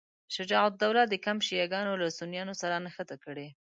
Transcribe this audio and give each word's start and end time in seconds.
شجاع 0.35 0.63
الدوله 0.71 1.03
د 1.07 1.13
کمپ 1.25 1.41
شیعه 1.47 1.67
ګانو 1.73 1.93
له 2.01 2.07
سنیانو 2.19 2.53
سره 2.61 2.75
نښته 2.85 3.15
کړې. 3.25 3.47